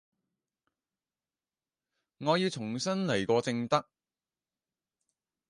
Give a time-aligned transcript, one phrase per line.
[2.17, 3.87] 我要重新來過正得